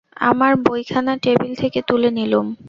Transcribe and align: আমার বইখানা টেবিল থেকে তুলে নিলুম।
আমার 0.21 0.53
বইখানা 0.65 1.13
টেবিল 1.17 1.51
থেকে 1.55 1.79
তুলে 1.87 2.09
নিলুম। 2.11 2.47